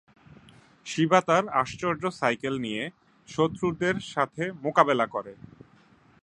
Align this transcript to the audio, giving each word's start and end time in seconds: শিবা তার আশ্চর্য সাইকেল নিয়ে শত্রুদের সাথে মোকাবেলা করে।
শিবা 0.85 1.19
তার 1.21 1.43
আশ্চর্য 1.61 2.03
সাইকেল 2.11 2.55
নিয়ে 2.59 2.83
শত্রুদের 3.27 3.95
সাথে 4.13 4.43
মোকাবেলা 4.63 5.05
করে। 5.05 5.33